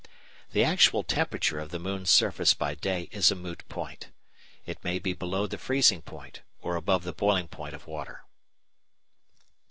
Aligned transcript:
The 0.51 0.63
actual 0.63 1.03
temperature 1.03 1.59
of 1.59 1.69
the 1.69 1.77
moon's 1.77 2.09
surface 2.09 2.55
by 2.55 2.73
day 2.73 3.07
is 3.11 3.29
a 3.29 3.35
moot 3.35 3.63
point. 3.69 4.09
It 4.65 4.83
may 4.83 4.97
be 4.97 5.13
below 5.13 5.45
the 5.45 5.59
freezing 5.59 6.01
point 6.01 6.41
or 6.59 6.75
above 6.75 7.03
the 7.03 7.13
boiling 7.13 7.47
point 7.47 7.75
of 7.75 7.85
water. 7.85 8.23